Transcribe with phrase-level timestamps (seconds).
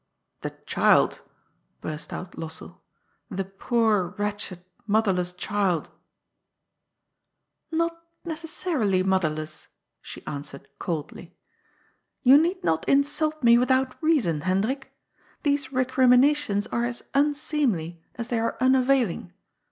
[0.39, 1.21] ^ The child!"
[1.85, 2.77] burst out Lossell;
[3.31, 5.89] ^* the poor, wretched, motherless child!"
[7.73, 9.67] ^ Not necessarily motherless,"
[10.01, 11.35] she answered coldly.
[12.25, 14.91] ^You need not insult me without reason, Hendrik.
[15.43, 19.33] These recriminations are as unseemly as they are un* availing.